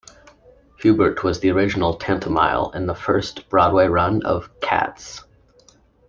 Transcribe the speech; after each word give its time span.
Hubert 0.79 1.23
was 1.23 1.41
the 1.41 1.51
original 1.51 1.93
Tantomile 1.95 2.71
in 2.71 2.87
the 2.87 2.95
first 2.95 3.47
Broadway 3.49 3.85
run 3.85 4.25
of 4.25 4.49
"Cats". 4.59 5.23